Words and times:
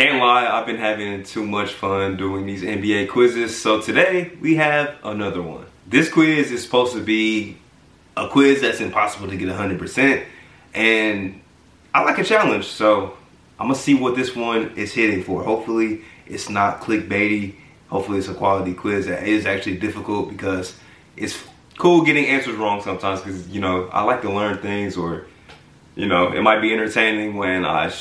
Can't 0.00 0.18
lie, 0.18 0.46
I've 0.46 0.64
been 0.64 0.78
having 0.78 1.24
too 1.24 1.46
much 1.46 1.74
fun 1.74 2.16
doing 2.16 2.46
these 2.46 2.62
NBA 2.62 3.10
quizzes. 3.10 3.60
So 3.60 3.82
today 3.82 4.32
we 4.40 4.56
have 4.56 4.96
another 5.04 5.42
one. 5.42 5.66
This 5.86 6.10
quiz 6.10 6.50
is 6.50 6.62
supposed 6.62 6.94
to 6.94 7.02
be 7.02 7.58
a 8.16 8.26
quiz 8.26 8.62
that's 8.62 8.80
impossible 8.80 9.28
to 9.28 9.36
get 9.36 9.50
100%. 9.50 10.24
And 10.72 11.42
I 11.92 12.02
like 12.02 12.16
a 12.16 12.24
challenge, 12.24 12.64
so 12.64 13.14
I'm 13.58 13.66
gonna 13.66 13.74
see 13.74 13.92
what 13.92 14.16
this 14.16 14.34
one 14.34 14.70
is 14.74 14.94
hitting 14.94 15.22
for. 15.22 15.44
Hopefully 15.44 16.00
it's 16.24 16.48
not 16.48 16.80
clickbaity. 16.80 17.56
Hopefully 17.90 18.20
it's 18.20 18.28
a 18.28 18.32
quality 18.32 18.72
quiz 18.72 19.04
that 19.04 19.24
is 19.28 19.44
actually 19.44 19.76
difficult 19.76 20.30
because 20.30 20.78
it's 21.18 21.36
cool 21.76 22.00
getting 22.06 22.24
answers 22.24 22.56
wrong 22.56 22.80
sometimes 22.80 23.20
because, 23.20 23.46
you 23.48 23.60
know, 23.60 23.86
I 23.92 24.04
like 24.04 24.22
to 24.22 24.32
learn 24.32 24.56
things 24.60 24.96
or, 24.96 25.26
you 25.94 26.06
know, 26.06 26.32
it 26.32 26.40
might 26.40 26.62
be 26.62 26.72
entertaining 26.72 27.36
when 27.36 27.66
I 27.66 27.92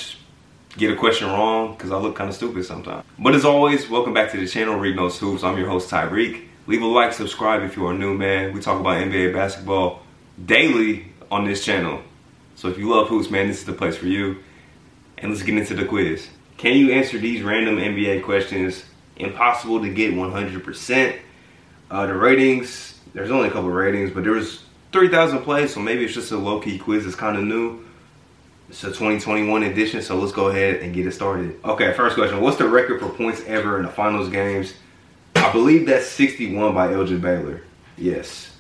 get 0.77 0.91
a 0.91 0.95
question 0.95 1.27
wrong 1.27 1.73
because 1.73 1.91
I 1.91 1.97
look 1.97 2.15
kind 2.15 2.29
of 2.29 2.35
stupid 2.35 2.65
sometimes. 2.65 3.05
But 3.17 3.35
as 3.35 3.45
always, 3.45 3.89
welcome 3.89 4.13
back 4.13 4.31
to 4.31 4.37
the 4.37 4.47
channel, 4.47 4.75
Read 4.75 4.97
Those 4.97 5.17
Hoops. 5.19 5.43
I'm 5.43 5.57
your 5.57 5.67
host, 5.67 5.89
Tyreek. 5.89 6.45
Leave 6.67 6.81
a 6.81 6.85
like, 6.85 7.13
subscribe 7.13 7.63
if 7.63 7.75
you 7.75 7.87
are 7.87 7.93
new, 7.93 8.13
man. 8.13 8.53
We 8.53 8.61
talk 8.61 8.79
about 8.79 8.97
NBA 8.97 9.33
basketball 9.33 10.03
daily 10.45 11.07
on 11.31 11.45
this 11.45 11.65
channel. 11.65 12.01
So 12.55 12.67
if 12.67 12.77
you 12.77 12.89
love 12.89 13.07
hoops, 13.07 13.29
man, 13.29 13.47
this 13.47 13.59
is 13.59 13.65
the 13.65 13.73
place 13.73 13.95
for 13.95 14.05
you. 14.05 14.43
And 15.17 15.31
let's 15.31 15.43
get 15.43 15.57
into 15.57 15.73
the 15.73 15.85
quiz. 15.85 16.27
Can 16.57 16.75
you 16.77 16.91
answer 16.91 17.17
these 17.17 17.41
random 17.41 17.77
NBA 17.77 18.23
questions? 18.23 18.83
Impossible 19.15 19.81
to 19.81 19.89
get 19.89 20.13
100%. 20.13 21.19
Uh, 21.89 22.05
the 22.05 22.13
ratings, 22.13 22.99
there's 23.13 23.31
only 23.31 23.47
a 23.47 23.51
couple 23.51 23.69
ratings, 23.69 24.11
but 24.11 24.23
there 24.23 24.33
was 24.33 24.63
3,000 24.91 25.41
plays, 25.41 25.73
so 25.73 25.79
maybe 25.79 26.05
it's 26.05 26.13
just 26.13 26.31
a 26.31 26.37
low-key 26.37 26.77
quiz. 26.77 27.05
It's 27.05 27.15
kind 27.15 27.37
of 27.37 27.43
new. 27.43 27.83
It's 28.69 28.83
a 28.83 28.87
2021 28.87 29.63
edition, 29.63 30.01
so 30.03 30.15
let's 30.15 30.31
go 30.31 30.49
ahead 30.49 30.81
and 30.81 30.93
get 30.93 31.07
it 31.07 31.11
started. 31.11 31.59
Okay, 31.65 31.91
first 31.93 32.15
question. 32.15 32.39
What's 32.39 32.57
the 32.57 32.67
record 32.67 32.99
for 32.99 33.09
points 33.09 33.43
ever 33.47 33.77
in 33.79 33.85
the 33.85 33.91
finals 33.91 34.29
games? 34.29 34.75
I 35.35 35.51
believe 35.51 35.87
that's 35.87 36.05
61 36.05 36.75
by 36.75 36.93
Elgin 36.93 37.19
Baylor. 37.19 37.63
Yes. 37.97 38.55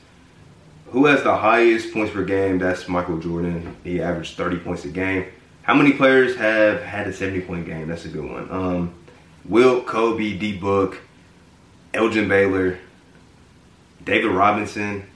Who 0.87 1.05
has 1.05 1.21
the 1.21 1.35
highest 1.35 1.93
points 1.93 2.11
per 2.11 2.23
game? 2.23 2.57
That's 2.57 2.87
Michael 2.87 3.19
Jordan. 3.19 3.75
He 3.83 4.01
averaged 4.01 4.35
30 4.35 4.57
points 4.57 4.83
a 4.85 4.87
game. 4.87 5.27
How 5.61 5.75
many 5.75 5.91
players 5.93 6.35
have 6.37 6.81
had 6.81 7.07
a 7.07 7.13
70 7.13 7.41
point 7.41 7.67
game? 7.67 7.87
That's 7.87 8.05
a 8.05 8.09
good 8.09 8.27
one. 8.27 8.49
Um, 8.49 8.93
Wilt, 9.45 9.85
Kobe, 9.85 10.35
D 10.37 10.57
Book, 10.57 10.99
Elgin 11.93 12.27
Baylor, 12.27 12.79
David 14.03 14.31
Robinson. 14.31 15.07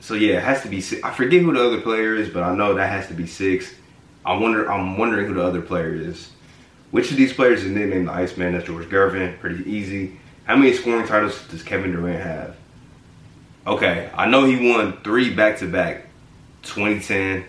So 0.00 0.14
yeah, 0.14 0.38
it 0.38 0.42
has 0.42 0.62
to 0.62 0.68
be. 0.68 0.80
Six. 0.80 1.02
I 1.04 1.12
forget 1.12 1.42
who 1.42 1.52
the 1.52 1.64
other 1.64 1.80
player 1.80 2.14
is, 2.16 2.28
but 2.28 2.42
I 2.42 2.54
know 2.54 2.74
that 2.74 2.88
has 2.88 3.06
to 3.08 3.14
be 3.14 3.26
six. 3.26 3.72
I 4.24 4.36
wonder. 4.36 4.70
I'm 4.70 4.98
wondering 4.98 5.26
who 5.26 5.34
the 5.34 5.44
other 5.44 5.60
player 5.60 5.94
is. 5.94 6.30
Which 6.90 7.10
of 7.10 7.16
these 7.16 7.32
players 7.32 7.62
is 7.62 7.70
nicknamed 7.70 8.08
the 8.08 8.12
Iceman? 8.12 8.54
That's 8.54 8.66
George 8.66 8.86
Gervin. 8.86 9.38
Pretty 9.38 9.70
easy. 9.70 10.18
How 10.44 10.56
many 10.56 10.72
scoring 10.72 11.06
titles 11.06 11.40
does 11.48 11.62
Kevin 11.62 11.92
Durant 11.92 12.22
have? 12.22 12.56
Okay, 13.66 14.10
I 14.14 14.26
know 14.26 14.44
he 14.44 14.70
won 14.70 15.00
three 15.02 15.32
back 15.32 15.58
to 15.58 15.70
back 15.70 16.06
2010, 16.62 17.44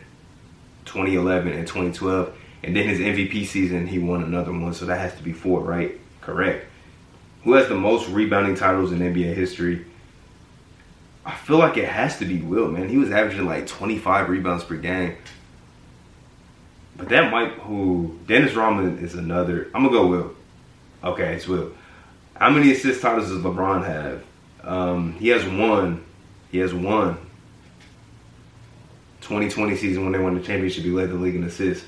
2011, 0.86 1.54
and 1.54 1.68
2012. 1.68 2.38
And 2.64 2.76
then 2.76 2.88
his 2.88 3.00
MVP 3.00 3.46
season, 3.48 3.88
he 3.88 3.98
won 3.98 4.24
another 4.24 4.52
one. 4.52 4.74
So 4.74 4.86
that 4.86 5.00
has 5.00 5.16
to 5.16 5.24
be 5.24 5.34
four, 5.34 5.62
right? 5.62 6.00
Correct. 6.20 6.66
Who 7.44 7.54
has 7.54 7.68
the 7.68 7.76
most 7.76 8.08
rebounding 8.10 8.56
titles 8.56 8.92
in 8.92 9.00
NBA 9.00 9.34
history? 9.34 9.86
I 11.26 11.36
feel 11.36 11.58
like 11.58 11.78
it 11.78 11.88
has 11.88 12.18
to 12.20 12.26
be 12.26 12.42
Will, 12.42 12.70
man. 12.70 12.90
He 12.90 12.98
was 12.98 13.12
averaging 13.12 13.46
like 13.46 13.68
25 13.68 14.30
rebounds 14.30 14.64
per 14.64 14.76
game. 14.76 15.16
But 16.96 17.10
that 17.10 17.32
might 17.32 17.52
who 17.54 18.20
Dennis 18.28 18.54
Rodman 18.54 19.00
is 19.00 19.16
another. 19.16 19.70
I'm 19.74 19.84
gonna 19.84 19.96
go 19.96 20.08
Will. 20.08 20.36
Okay, 21.04 21.36
it's 21.36 21.48
Will. 21.48 21.72
How 22.36 22.50
many 22.50 22.72
assist 22.72 23.02
titles 23.02 23.30
does 23.30 23.42
LeBron 23.42 23.86
have? 23.86 24.24
Um, 24.64 25.14
he 25.14 25.30
has 25.30 25.46
one. 25.46 26.04
He 26.52 26.58
has 26.60 26.74
one. 26.74 27.18
2020 29.22 29.76
season 29.78 30.04
when 30.04 30.12
they 30.12 30.20
won 30.20 30.36
the 30.36 30.42
championship, 30.42 30.84
he 30.84 30.90
led 30.90 31.10
the 31.10 31.16
league 31.16 31.36
in 31.36 31.44
assists. 31.44 31.86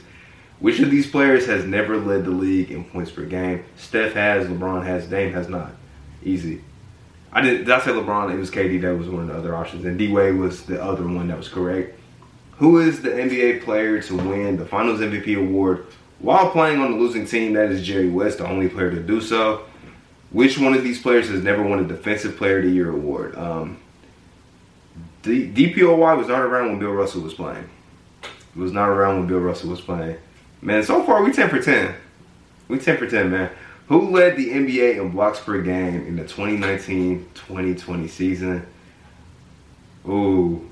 Which 0.60 0.80
of 0.80 0.90
these 0.90 1.10
players 1.10 1.46
has 1.48 1.66
never 1.66 1.98
led 1.98 2.24
the 2.24 2.32
league 2.32 2.72
in 2.72 2.86
points 2.86 3.12
per 3.12 3.26
game? 3.26 3.66
Steph 3.76 4.14
has, 4.14 4.48
LeBron 4.48 4.86
has, 4.86 5.08
Dame 5.08 5.34
has 5.34 5.50
not. 5.50 5.72
Easy. 6.24 6.62
I 7.34 7.42
did. 7.42 7.66
Did 7.66 7.72
I 7.72 7.80
say 7.80 7.92
LeBron? 7.92 8.34
It 8.34 8.38
was 8.38 8.52
KD 8.52 8.82
that 8.82 8.96
was 8.96 9.10
one 9.10 9.24
of 9.24 9.28
the 9.28 9.36
other 9.36 9.56
options, 9.56 9.86
and 9.86 9.98
D 9.98 10.12
Wade 10.12 10.36
was 10.36 10.66
the 10.66 10.82
other 10.82 11.04
one 11.04 11.28
that 11.28 11.38
was 11.38 11.50
correct. 11.50 12.00
Who 12.58 12.80
is 12.80 13.02
the 13.02 13.10
NBA 13.10 13.64
player 13.64 14.02
to 14.02 14.16
win 14.16 14.58
the 14.58 14.66
Finals 14.66 15.00
MVP 15.00 15.38
award 15.38 15.88
while 16.20 16.52
playing 16.52 16.80
on 16.80 16.92
the 16.92 16.98
losing 16.98 17.26
team? 17.26 17.54
That 17.54 17.72
is 17.72 17.86
Jerry 17.86 18.10
West, 18.10 18.38
the 18.38 18.48
only 18.48 18.70
player 18.70 18.92
to 18.92 19.02
do 19.02 19.20
so. 19.20 19.64
Which 20.30 20.58
one 20.60 20.74
of 20.74 20.84
these 20.84 21.02
players 21.02 21.30
has 21.30 21.44
never 21.44 21.64
won 21.64 21.80
a 21.80 21.84
Defensive 21.84 22.38
Player 22.38 22.60
of 22.60 22.66
the 22.66 22.72
Year 22.72 22.92
award? 22.92 23.36
Um, 23.36 23.80
D- 25.24 25.52
DPOY 25.52 26.18
was 26.18 26.28
not 26.28 26.42
around 26.42 26.70
when 26.70 26.80
Bill 26.80 26.92
Russell 26.92 27.22
was 27.22 27.34
playing. 27.34 27.70
It 28.24 28.60
was 28.60 28.72
not 28.72 28.90
around 28.90 29.20
when 29.20 29.28
Bill 29.28 29.40
Russell 29.40 29.70
was 29.70 29.82
playing. 29.82 30.18
Man, 30.62 30.84
so 30.84 31.04
far 31.04 31.24
we 31.24 31.32
10 31.32 31.50
for 31.50 31.62
10. 31.62 31.96
We 32.68 32.80
10 32.80 32.98
for 32.98 33.10
10, 33.10 33.32
man. 33.32 33.50
Who 33.88 34.12
led 34.12 34.38
the 34.38 34.50
NBA 34.50 34.98
in 34.98 35.12
blocks 35.12 35.40
per 35.40 35.62
game 35.62 36.08
in 36.08 36.16
the 36.16 36.24
2019-2020 36.24 38.10
season? 38.10 38.66
Ooh. 40.08 40.70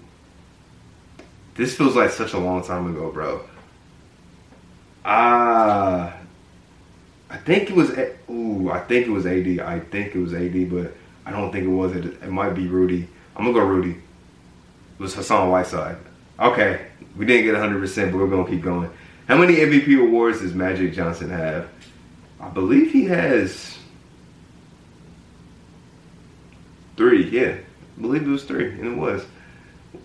This 1.56 1.76
feels 1.76 1.96
like 1.96 2.12
such 2.12 2.34
a 2.34 2.40
long 2.40 2.64
time 2.64 2.88
ago, 2.88 3.12
bro. 3.12 3.42
Ah. 5.04 6.16
I 7.30 7.38
think 7.38 7.70
it 7.70 7.76
was 7.76 7.92
ooh, 8.30 8.70
I 8.70 8.80
think 8.80 9.08
it 9.08 9.10
was 9.10 9.26
AD. 9.26 9.60
I 9.60 9.80
think 9.80 10.16
it 10.16 10.20
was 10.20 10.34
AD, 10.34 10.70
but 10.70 10.94
I 11.26 11.32
don't 11.32 11.52
think 11.52 11.66
it 11.66 11.70
was. 11.70 11.96
It, 11.96 12.06
it 12.06 12.30
might 12.30 12.54
be 12.54 12.68
Rudy. 12.68 13.08
I'm 13.36 13.46
gonna 13.46 13.58
go 13.58 13.66
Rudy. 13.66 13.92
It 13.92 15.00
was 15.00 15.14
Hassan 15.16 15.50
Whiteside. 15.50 15.98
Okay, 16.40 16.88
we 17.16 17.26
didn't 17.26 17.46
get 17.46 17.56
100%, 17.56 18.12
but 18.12 18.18
we're 18.18 18.28
gonna 18.28 18.50
keep 18.50 18.62
going. 18.62 18.90
How 19.28 19.38
many 19.38 19.56
MVP 19.56 20.02
awards 20.02 20.42
does 20.42 20.54
Magic 20.54 20.94
Johnson 20.94 21.30
have? 21.30 21.70
I 22.42 22.50
believe 22.50 22.92
he 22.92 23.06
has 23.06 23.78
three. 26.98 27.30
Yeah, 27.30 27.58
I 27.98 28.02
believe 28.02 28.24
it 28.24 28.30
was 28.30 28.44
three, 28.44 28.72
and 28.72 28.86
it 28.86 28.98
was. 28.98 29.26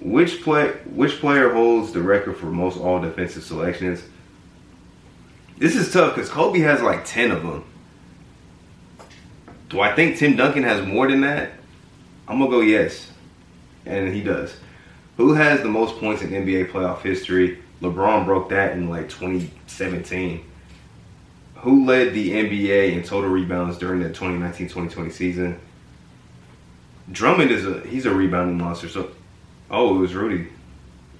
Which 0.00 0.42
play? 0.42 0.68
Which 0.84 1.18
player 1.20 1.52
holds 1.52 1.92
the 1.92 2.02
record 2.02 2.36
for 2.36 2.46
most 2.46 2.78
All 2.78 3.00
Defensive 3.00 3.42
selections? 3.42 4.02
This 5.58 5.74
is 5.74 5.90
tough 5.92 6.14
because 6.14 6.28
Kobe 6.28 6.60
has 6.60 6.82
like 6.82 7.04
ten 7.06 7.30
of 7.30 7.42
them. 7.42 7.64
Do 9.70 9.80
I 9.80 9.94
think 9.94 10.18
Tim 10.18 10.36
Duncan 10.36 10.62
has 10.62 10.86
more 10.86 11.08
than 11.08 11.22
that? 11.22 11.52
I'm 12.28 12.38
gonna 12.38 12.50
go 12.50 12.60
yes, 12.60 13.10
and 13.86 14.12
he 14.12 14.22
does. 14.22 14.54
Who 15.16 15.32
has 15.32 15.62
the 15.62 15.68
most 15.68 15.96
points 15.96 16.22
in 16.22 16.30
NBA 16.30 16.70
playoff 16.70 17.00
history? 17.00 17.62
LeBron 17.80 18.26
broke 18.26 18.50
that 18.50 18.72
in 18.72 18.90
like 18.90 19.08
2017. 19.08 20.44
Who 21.66 21.84
led 21.84 22.14
the 22.14 22.30
NBA 22.30 22.92
in 22.92 23.02
total 23.02 23.28
rebounds 23.28 23.76
during 23.76 24.00
the 24.00 24.08
2019-2020 24.08 25.10
season? 25.10 25.58
Drummond 27.10 27.50
is 27.50 27.66
a 27.66 27.80
he's 27.80 28.06
a 28.06 28.14
rebounding 28.14 28.56
monster. 28.56 28.88
So, 28.88 29.10
oh, 29.68 29.96
it 29.96 29.98
was 29.98 30.14
Rudy. 30.14 30.46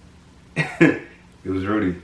it 0.57 1.01
was 1.43 1.67
Rudy. 1.67 2.01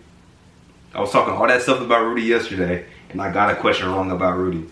I 0.92 1.00
was 1.00 1.12
talking 1.12 1.32
all 1.32 1.46
that 1.46 1.62
stuff 1.62 1.82
about 1.82 2.02
Rudy 2.02 2.22
yesterday, 2.22 2.84
and 3.10 3.22
I 3.22 3.32
got 3.32 3.48
a 3.48 3.54
question 3.54 3.88
wrong 3.88 4.10
about 4.10 4.36
Rudy. 4.36 4.68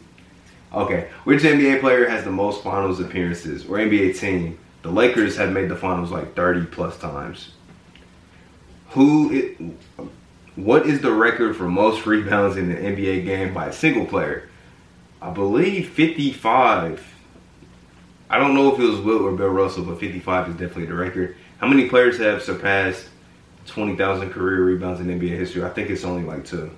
Okay, 0.74 1.08
which 1.22 1.42
NBA 1.42 1.78
player 1.78 2.08
has 2.08 2.24
the 2.24 2.32
most 2.32 2.64
finals 2.64 2.98
appearances 2.98 3.66
or 3.66 3.78
NBA 3.78 4.18
team? 4.18 4.58
The 4.82 4.90
Lakers 4.90 5.36
have 5.36 5.52
made 5.52 5.68
the 5.68 5.76
finals 5.76 6.10
like 6.10 6.34
30 6.34 6.66
plus 6.66 6.98
times. 6.98 7.52
Who? 8.88 9.30
It, 9.32 9.60
what 10.64 10.86
is 10.86 11.00
the 11.00 11.12
record 11.12 11.56
for 11.56 11.68
most 11.68 12.04
rebounds 12.04 12.56
in 12.56 12.70
an 12.70 12.94
NBA 12.94 13.24
game 13.24 13.54
by 13.54 13.66
a 13.66 13.72
single 13.72 14.04
player? 14.04 14.48
I 15.22 15.30
believe 15.30 15.88
55. 15.90 17.06
I 18.28 18.38
don't 18.38 18.54
know 18.54 18.72
if 18.72 18.78
it 18.78 18.84
was 18.84 19.00
Wilt 19.00 19.22
or 19.22 19.32
Bill 19.32 19.48
Russell, 19.48 19.84
but 19.84 19.98
55 19.98 20.48
is 20.48 20.54
definitely 20.54 20.86
the 20.86 20.94
record. 20.94 21.36
How 21.58 21.66
many 21.66 21.88
players 21.88 22.18
have 22.18 22.42
surpassed 22.42 23.08
20,000 23.66 24.30
career 24.30 24.62
rebounds 24.64 25.00
in 25.00 25.06
NBA 25.06 25.30
history? 25.30 25.64
I 25.64 25.70
think 25.70 25.88
it's 25.88 26.04
only 26.04 26.24
like 26.24 26.44
two. 26.44 26.70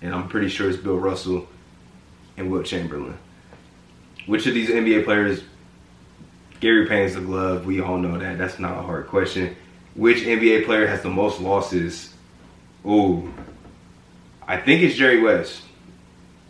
And 0.00 0.14
I'm 0.14 0.28
pretty 0.28 0.48
sure 0.48 0.68
it's 0.68 0.78
Bill 0.78 0.98
Russell 0.98 1.46
and 2.36 2.50
Wilt 2.50 2.66
Chamberlain. 2.66 3.18
Which 4.26 4.46
of 4.46 4.54
these 4.54 4.70
NBA 4.70 5.04
players, 5.04 5.42
Gary 6.60 6.86
Payton's 6.86 7.14
the 7.14 7.20
glove, 7.20 7.66
we 7.66 7.80
all 7.80 7.98
know 7.98 8.18
that. 8.18 8.38
That's 8.38 8.58
not 8.58 8.78
a 8.78 8.82
hard 8.82 9.06
question. 9.06 9.54
Which 9.94 10.22
NBA 10.22 10.64
player 10.64 10.86
has 10.86 11.02
the 11.02 11.10
most 11.10 11.40
losses? 11.40 12.13
Ooh, 12.86 13.32
I 14.46 14.58
think 14.58 14.82
it's 14.82 14.96
Jerry 14.96 15.22
West. 15.22 15.62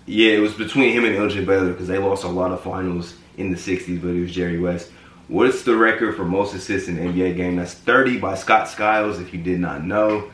Yeah, 0.07 0.33
it 0.33 0.41
was 0.41 0.53
between 0.53 0.93
him 0.93 1.05
and 1.05 1.17
Elgin 1.17 1.45
Baylor 1.45 1.73
because 1.73 1.89
they 1.89 1.99
lost 1.99 2.25
a 2.25 2.29
lot 2.29 2.53
of 2.53 2.63
finals 2.63 3.15
in 3.37 3.51
the 3.51 3.57
60s, 3.57 4.01
but 4.01 4.09
it 4.09 4.21
was 4.21 4.33
Jerry 4.33 4.59
West. 4.59 4.91
What's 5.29 5.63
the 5.63 5.75
record 5.75 6.17
for 6.17 6.25
most 6.25 6.55
assists 6.55 6.89
in 6.89 6.99
an 6.99 7.15
NBA 7.15 7.37
game? 7.37 7.57
That's 7.57 7.73
30 7.73 8.19
by 8.19 8.35
Scott 8.35 8.69
Skiles, 8.69 9.21
if 9.21 9.33
you 9.33 9.41
did 9.43 9.61
not 9.61 9.85
know. 9.85 10.31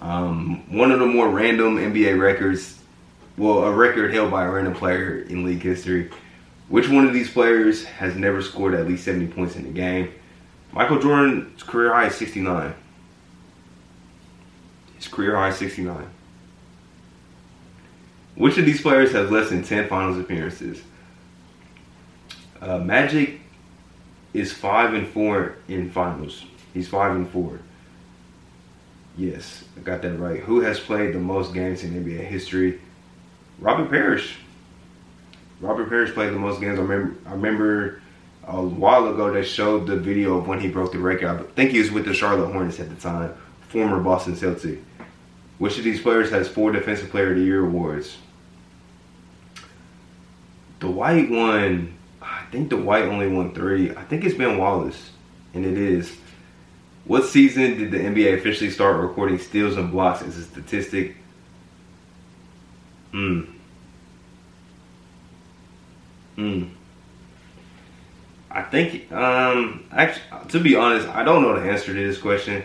Um, 0.00 0.70
one 0.74 0.90
of 0.90 1.00
the 1.00 1.06
more 1.06 1.28
random 1.28 1.76
NBA 1.76 2.18
records. 2.18 2.78
well, 3.36 3.64
a 3.64 3.72
record 3.72 4.12
held 4.12 4.30
by 4.30 4.44
a 4.44 4.50
random 4.50 4.74
player 4.74 5.20
in 5.20 5.44
league 5.44 5.62
history. 5.62 6.10
Which 6.68 6.88
one 6.88 7.06
of 7.06 7.12
these 7.12 7.30
players 7.30 7.84
has 7.84 8.16
never 8.16 8.40
scored 8.40 8.74
at 8.74 8.86
least 8.86 9.04
70 9.04 9.26
points 9.32 9.56
in 9.56 9.66
a 9.66 9.70
game? 9.70 10.12
Michael 10.72 11.00
Jordan's 11.00 11.62
career 11.62 11.92
high 11.92 12.06
is 12.06 12.14
69. 12.14 12.74
Career 15.08 15.36
high 15.36 15.52
69. 15.52 16.08
Which 18.34 18.58
of 18.58 18.64
these 18.64 18.80
players 18.80 19.12
has 19.12 19.30
less 19.30 19.50
than 19.50 19.62
10 19.62 19.88
finals 19.88 20.18
appearances? 20.18 20.82
Uh, 22.60 22.78
Magic 22.78 23.40
is 24.32 24.52
5 24.52 24.94
and 24.94 25.08
4 25.08 25.56
in 25.68 25.90
finals. 25.90 26.44
He's 26.72 26.88
5 26.88 27.16
and 27.16 27.28
4. 27.28 27.60
Yes, 29.16 29.64
I 29.76 29.80
got 29.80 30.02
that 30.02 30.16
right. 30.16 30.40
Who 30.40 30.60
has 30.60 30.80
played 30.80 31.12
the 31.12 31.18
most 31.18 31.52
games 31.52 31.84
in 31.84 31.92
NBA 31.92 32.24
history? 32.24 32.80
Robert 33.58 33.90
Parish. 33.90 34.38
Robert 35.60 35.88
Parish 35.88 36.12
played 36.12 36.32
the 36.32 36.38
most 36.38 36.60
games. 36.60 36.78
I 36.78 36.82
remember, 36.82 37.14
I 37.28 37.32
remember 37.32 38.02
a 38.46 38.62
while 38.62 39.06
ago 39.08 39.30
they 39.32 39.44
showed 39.44 39.86
the 39.86 39.96
video 39.96 40.38
of 40.38 40.48
when 40.48 40.60
he 40.60 40.68
broke 40.68 40.92
the 40.92 40.98
record. 40.98 41.28
I 41.28 41.42
think 41.54 41.70
he 41.70 41.78
was 41.78 41.90
with 41.90 42.06
the 42.06 42.14
Charlotte 42.14 42.52
Hornets 42.52 42.80
at 42.80 42.88
the 42.88 42.96
time, 42.96 43.34
former 43.72 43.98
Boston 43.98 44.36
Celtic. 44.36 44.78
Which 45.58 45.78
of 45.78 45.84
these 45.84 46.00
players 46.00 46.30
has 46.30 46.48
four 46.48 46.72
Defensive 46.72 47.10
Player 47.10 47.30
of 47.30 47.38
the 47.38 47.44
Year 47.44 47.64
awards? 47.64 48.18
The 50.80 50.90
white 50.90 51.30
one, 51.30 51.96
I 52.20 52.44
think 52.50 52.70
the 52.70 52.76
white 52.76 53.04
only 53.04 53.28
won 53.28 53.54
three. 53.54 53.90
I 53.90 54.02
think 54.04 54.24
it's 54.24 54.34
Ben 54.34 54.58
Wallace, 54.58 55.10
and 55.54 55.64
it 55.64 55.78
is. 55.78 56.16
What 57.04 57.24
season 57.24 57.78
did 57.78 57.90
the 57.90 57.98
NBA 57.98 58.38
officially 58.38 58.70
start 58.70 59.00
recording 59.00 59.38
steals 59.38 59.76
and 59.76 59.90
blocks 59.90 60.22
as 60.22 60.36
a 60.36 60.42
statistic? 60.42 61.16
Hmm. 63.12 63.42
Hmm. 66.36 66.64
I 68.50 68.62
think, 68.62 69.10
um, 69.12 69.84
actually, 69.90 70.24
to 70.48 70.60
be 70.60 70.76
honest, 70.76 71.08
I 71.08 71.24
don't 71.24 71.42
know 71.42 71.58
the 71.58 71.70
answer 71.70 71.94
to 71.94 72.06
this 72.06 72.18
question. 72.18 72.64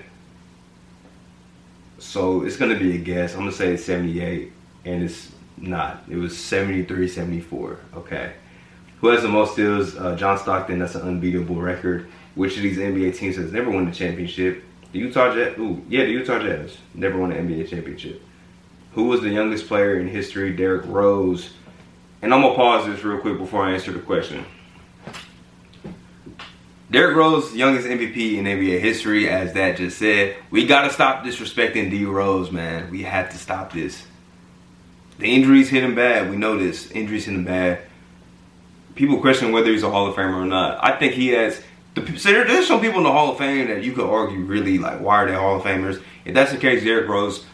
So 2.08 2.44
it's 2.44 2.56
to 2.56 2.80
be 2.80 2.96
a 2.96 2.98
guess. 2.98 3.36
I'm 3.36 3.46
to 3.46 3.52
say 3.52 3.74
it's 3.74 3.84
78, 3.84 4.54
and 4.86 5.04
it's 5.04 5.30
not. 5.58 6.04
It 6.10 6.16
was 6.16 6.38
73, 6.38 7.06
74. 7.06 7.80
Okay. 7.96 8.32
Who 9.02 9.10
has 9.10 9.24
the 9.24 9.28
most 9.28 9.54
steals? 9.54 9.98
Uh, 9.98 10.16
John 10.16 10.38
Stockton. 10.38 10.80
That's 10.80 10.96
an 10.96 11.02
unbeatable 11.02 11.62
record. 11.62 12.08
Which 12.36 12.56
of 12.56 12.64
these 12.64 12.78
NBA 12.78 13.18
teams 13.18 13.36
has 13.36 13.52
never 13.52 13.70
won 13.70 13.86
the 13.86 13.92
championship? 13.92 14.64
The 14.94 15.00
Utah 15.00 15.34
Jazz. 15.34 15.58
Ooh, 15.60 15.84
yeah, 15.90 16.06
the 16.06 16.12
Utah 16.12 16.40
Jazz 16.40 16.78
never 16.94 17.18
won 17.18 17.34
an 17.34 17.46
NBA 17.46 17.68
championship. 17.68 18.22
Who 18.94 19.04
was 19.04 19.20
the 19.20 19.30
youngest 19.30 19.68
player 19.68 20.00
in 20.00 20.08
history? 20.08 20.54
Derrick 20.54 20.86
Rose. 20.86 21.52
And 22.22 22.34
I'm 22.34 22.42
gonna 22.42 22.56
pause 22.56 22.88
this 22.88 23.04
real 23.04 23.20
quick 23.20 23.38
before 23.38 23.64
I 23.64 23.74
answer 23.74 23.92
the 23.92 24.00
question. 24.00 24.46
Derrick 26.90 27.18
Rose, 27.18 27.54
youngest 27.54 27.86
MVP 27.86 28.38
in 28.38 28.46
NBA 28.46 28.80
history, 28.80 29.28
as 29.28 29.54
that 29.54 29.76
just 29.76 29.98
said. 29.98 30.38
We 30.50 30.66
gotta 30.66 30.90
stop 30.90 31.26
disrespecting 31.26 31.92
D 31.92 32.06
Rose, 32.06 32.50
man. 32.50 32.90
We 32.90 33.04
have 33.04 33.30
to 33.32 33.38
stop 33.38 33.74
this. 33.74 34.06
The 35.20 35.28
injuries 35.28 35.70
hit 35.70 35.84
him 35.84 35.96
bad. 35.96 36.30
We 36.30 36.38
know 36.38 36.58
this. 36.58 36.90
Injuries 36.92 37.26
hit 37.26 37.36
him 37.36 37.44
bad. 37.44 37.82
People 38.96 39.20
question 39.20 39.52
whether 39.52 39.70
he's 39.70 39.84
a 39.84 39.90
Hall 39.90 40.08
of 40.08 40.16
Famer 40.16 40.36
or 40.36 40.46
not. 40.46 40.80
I 40.82 40.98
think 40.98 41.14
he 41.14 41.30
has. 41.30 41.62
The, 41.96 42.18
so 42.18 42.32
there's 42.32 42.68
some 42.68 42.80
people 42.80 43.00
in 43.00 43.04
the 43.04 43.12
Hall 43.12 43.32
of 43.32 43.38
Fame 43.38 43.68
that 43.68 43.84
you 43.84 43.92
could 43.92 44.10
argue 44.10 44.40
really 44.40 44.78
like 44.78 45.02
why 45.02 45.24
are 45.24 45.28
they 45.28 45.36
Hall 45.36 45.58
of 45.58 45.64
Famers? 45.64 46.02
If 46.24 46.36
that's 46.36 46.52
the 46.52 46.58
case, 46.58 46.84
Derrick 46.84 47.10
Rose 47.10 47.46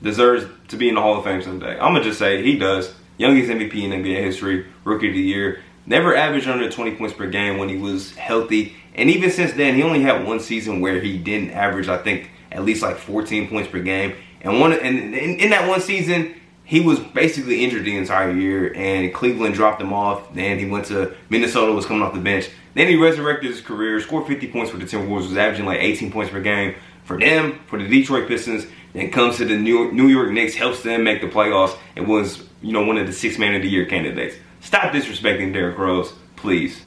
deserves 0.00 0.46
to 0.68 0.76
be 0.76 0.88
in 0.88 0.94
the 0.94 1.00
Hall 1.00 1.18
of 1.18 1.24
Fame 1.24 1.42
someday. 1.42 1.72
I'm 1.72 1.92
gonna 1.92 2.04
just 2.04 2.20
say 2.20 2.40
he 2.42 2.56
does. 2.56 2.94
Youngest 3.18 3.50
MVP 3.50 3.82
in 3.82 3.90
NBA 3.90 4.22
history, 4.22 4.66
Rookie 4.84 5.08
of 5.08 5.14
the 5.14 5.20
Year. 5.20 5.62
Never 5.86 6.16
averaged 6.16 6.48
under 6.48 6.68
20 6.68 6.96
points 6.96 7.14
per 7.14 7.28
game 7.28 7.58
when 7.58 7.68
he 7.68 7.76
was 7.76 8.14
healthy. 8.16 8.74
And 8.94 9.08
even 9.08 9.30
since 9.30 9.52
then, 9.52 9.74
he 9.76 9.82
only 9.82 10.02
had 10.02 10.26
one 10.26 10.40
season 10.40 10.80
where 10.80 11.00
he 11.00 11.16
didn't 11.16 11.50
average, 11.50 11.88
I 11.88 11.98
think, 11.98 12.30
at 12.50 12.64
least 12.64 12.82
like 12.82 12.96
14 12.96 13.48
points 13.48 13.70
per 13.70 13.80
game. 13.80 14.14
And 14.40 14.60
one 14.60 14.72
and 14.72 15.14
in, 15.14 15.38
in 15.38 15.50
that 15.50 15.68
one 15.68 15.80
season, 15.80 16.34
he 16.64 16.80
was 16.80 16.98
basically 16.98 17.62
injured 17.62 17.84
the 17.84 17.96
entire 17.96 18.32
year, 18.32 18.72
and 18.74 19.14
Cleveland 19.14 19.54
dropped 19.54 19.80
him 19.80 19.92
off. 19.92 20.34
Then 20.34 20.58
he 20.58 20.66
went 20.66 20.86
to 20.86 21.14
Minnesota, 21.30 21.72
was 21.72 21.86
coming 21.86 22.02
off 22.02 22.12
the 22.12 22.20
bench. 22.20 22.50
Then 22.74 22.88
he 22.88 22.96
resurrected 22.96 23.50
his 23.50 23.60
career, 23.60 24.00
scored 24.00 24.26
50 24.26 24.48
points 24.50 24.72
for 24.72 24.76
the 24.76 24.84
Timberwolves, 24.84 25.28
was 25.28 25.36
averaging 25.36 25.66
like 25.66 25.78
18 25.78 26.10
points 26.10 26.32
per 26.32 26.40
game 26.40 26.74
for 27.04 27.18
them, 27.18 27.60
for 27.66 27.78
the 27.78 27.88
Detroit 27.88 28.26
Pistons. 28.26 28.66
Then 28.92 29.12
comes 29.12 29.36
to 29.36 29.44
the 29.44 29.56
New 29.56 30.08
York 30.08 30.32
Knicks, 30.32 30.54
helps 30.54 30.82
them 30.82 31.04
make 31.04 31.20
the 31.20 31.28
playoffs, 31.28 31.76
and 31.94 32.08
was 32.08 32.42
you 32.62 32.72
know 32.72 32.84
one 32.84 32.98
of 32.98 33.06
the 33.06 33.12
six 33.12 33.38
man 33.38 33.54
of 33.54 33.62
the 33.62 33.68
year 33.68 33.86
candidates. 33.86 34.36
Stop 34.66 34.92
disrespecting 34.92 35.52
Derrick 35.52 35.78
Rose, 35.78 36.12
please. 36.34 36.84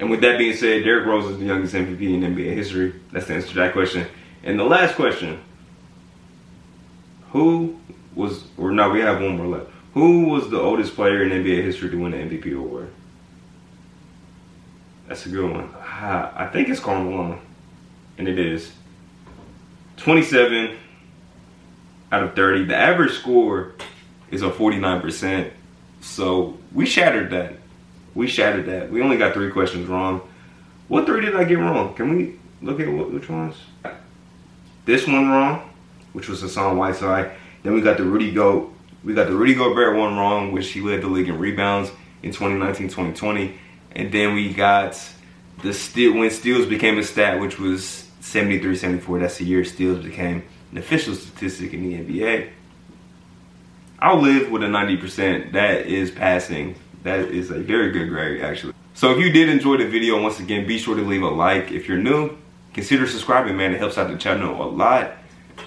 And 0.00 0.10
with 0.10 0.22
that 0.22 0.38
being 0.38 0.56
said, 0.56 0.82
Derrick 0.82 1.06
Rose 1.06 1.30
is 1.30 1.38
the 1.38 1.44
youngest 1.44 1.72
MVP 1.72 2.00
in 2.00 2.22
NBA 2.22 2.52
history. 2.52 2.94
That's 3.12 3.28
the 3.28 3.34
answer 3.34 3.46
to 3.50 3.54
that 3.54 3.72
question. 3.72 4.08
And 4.42 4.58
the 4.58 4.64
last 4.64 4.96
question 4.96 5.40
Who 7.30 7.78
was, 8.16 8.42
or 8.58 8.72
no, 8.72 8.90
we 8.90 8.98
have 9.02 9.22
one 9.22 9.36
more 9.36 9.46
left. 9.46 9.70
Who 9.94 10.24
was 10.24 10.50
the 10.50 10.58
oldest 10.58 10.96
player 10.96 11.22
in 11.22 11.30
NBA 11.30 11.62
history 11.62 11.90
to 11.90 11.96
win 11.96 12.10
the 12.10 12.18
MVP 12.18 12.56
award? 12.56 12.90
That's 15.06 15.24
a 15.26 15.28
good 15.28 15.48
one. 15.48 15.70
Ah, 15.78 16.32
I 16.34 16.46
think 16.48 16.68
it's 16.68 16.80
Karl 16.80 17.04
Malone. 17.04 17.40
And 18.18 18.26
it 18.26 18.36
is. 18.36 18.72
27 19.98 20.76
out 22.10 22.24
of 22.24 22.34
30. 22.34 22.64
The 22.64 22.76
average 22.76 23.12
score 23.12 23.74
is 24.32 24.42
a 24.42 24.50
49%. 24.50 25.52
So 26.00 26.58
we 26.72 26.86
shattered 26.86 27.30
that. 27.30 27.54
We 28.14 28.26
shattered 28.26 28.66
that. 28.66 28.90
We 28.90 29.02
only 29.02 29.16
got 29.16 29.34
three 29.34 29.50
questions 29.50 29.86
wrong. 29.88 30.22
What 30.88 31.06
three 31.06 31.20
did 31.20 31.36
I 31.36 31.44
get 31.44 31.58
wrong? 31.58 31.94
Can 31.94 32.16
we 32.16 32.36
look 32.62 32.80
at 32.80 32.88
what, 32.88 33.12
which 33.12 33.28
ones? 33.28 33.56
This 34.84 35.06
one 35.06 35.28
wrong, 35.28 35.70
which 36.12 36.28
was 36.28 36.40
Hassan 36.40 36.76
Whiteside. 36.76 37.32
Then 37.62 37.74
we 37.74 37.80
got 37.80 37.96
the 37.96 38.04
Rudy 38.04 38.32
Go. 38.32 38.72
We 39.04 39.14
got 39.14 39.28
the 39.28 39.34
Rudy 39.34 39.54
Gobert 39.54 39.96
one 39.96 40.16
wrong, 40.16 40.52
which 40.52 40.68
he 40.70 40.80
led 40.80 41.02
the 41.02 41.06
league 41.06 41.28
in 41.28 41.38
rebounds 41.38 41.90
in 42.22 42.32
2019-2020. 42.32 43.56
And 43.92 44.12
then 44.12 44.34
we 44.34 44.52
got 44.52 44.98
the 45.62 45.72
steal 45.72 46.14
when 46.14 46.30
steals 46.30 46.66
became 46.66 46.98
a 46.98 47.02
stat, 47.02 47.40
which 47.40 47.58
was 47.58 48.08
73-74. 48.22 49.20
That's 49.20 49.38
the 49.38 49.44
year 49.44 49.64
steals 49.64 50.04
became 50.04 50.42
an 50.72 50.78
official 50.78 51.14
statistic 51.14 51.72
in 51.72 51.82
the 51.82 51.98
NBA. 51.98 52.50
I'll 54.02 54.20
live 54.20 54.50
with 54.50 54.62
a 54.62 54.66
90%. 54.66 55.52
That 55.52 55.86
is 55.86 56.10
passing. 56.10 56.74
That 57.02 57.20
is 57.20 57.50
a 57.50 57.58
very 57.58 57.90
good 57.90 58.08
grade, 58.08 58.42
actually. 58.42 58.72
So 58.94 59.12
if 59.12 59.18
you 59.18 59.30
did 59.30 59.48
enjoy 59.48 59.76
the 59.76 59.86
video, 59.86 60.20
once 60.22 60.40
again, 60.40 60.66
be 60.66 60.78
sure 60.78 60.96
to 60.96 61.02
leave 61.02 61.22
a 61.22 61.28
like. 61.28 61.70
If 61.70 61.88
you're 61.88 61.98
new, 61.98 62.36
consider 62.72 63.06
subscribing, 63.06 63.56
man. 63.56 63.74
It 63.74 63.78
helps 63.78 63.98
out 63.98 64.10
the 64.10 64.16
channel 64.16 64.62
a 64.62 64.68
lot. 64.68 65.12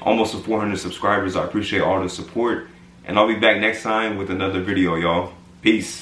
Almost 0.01 0.31
to 0.31 0.39
400 0.39 0.77
subscribers. 0.77 1.35
I 1.35 1.43
appreciate 1.45 1.81
all 1.81 2.01
the 2.01 2.09
support. 2.09 2.67
And 3.05 3.19
I'll 3.19 3.27
be 3.27 3.35
back 3.35 3.59
next 3.59 3.83
time 3.83 4.17
with 4.17 4.31
another 4.31 4.61
video, 4.61 4.95
y'all. 4.95 5.33
Peace. 5.61 6.01